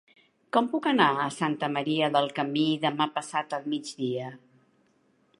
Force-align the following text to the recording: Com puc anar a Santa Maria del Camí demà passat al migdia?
Com 0.55 0.67
puc 0.69 0.85
anar 0.91 1.09
a 1.17 1.25
Santa 1.35 1.67
Maria 1.73 2.09
del 2.15 2.29
Camí 2.39 2.65
demà 2.85 3.07
passat 3.19 3.53
al 3.59 3.69
migdia? 3.75 4.33